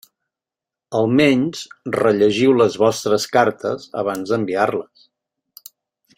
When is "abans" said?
4.05-4.33